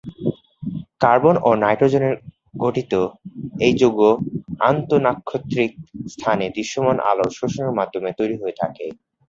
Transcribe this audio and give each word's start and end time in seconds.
Carbon 1.01 1.35
এবং 1.39 1.53
nitrogen 1.63 2.05
ঘটিত 2.63 2.93
এই 3.65 3.73
যৌগটি 3.79 4.09
আন্তঃনাক্ষত্রিক 4.69 5.71
স্থানে 6.13 6.45
দৃশ্যমান 6.55 6.97
আলোর 7.09 7.31
শোষণের 7.37 7.77
মাধ্যমে 7.79 8.09
তৈরি 8.19 8.35
হয়ে 8.41 8.59
থাকে। 8.61 8.85